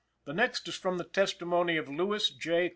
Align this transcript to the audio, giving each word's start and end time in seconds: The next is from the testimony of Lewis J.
The 0.25 0.33
next 0.33 0.67
is 0.67 0.73
from 0.75 0.97
the 0.97 1.03
testimony 1.03 1.77
of 1.77 1.87
Lewis 1.87 2.31
J. 2.31 2.69